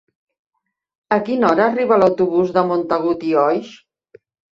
A 1.17 1.19
quina 1.27 1.45
hora 1.51 1.67
arriba 1.71 1.99
l'autobús 2.03 2.53
de 2.55 2.63
Montagut 2.71 3.27
i 3.33 3.35
Oix? 3.43 3.71